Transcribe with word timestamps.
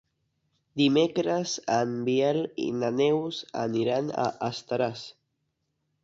Dimecres 0.79 1.51
en 1.73 1.91
Biel 2.07 2.39
i 2.63 2.65
na 2.83 2.89
Neus 3.01 3.41
aniran 3.65 4.09
a 4.25 4.25
Estaràs. 4.49 5.05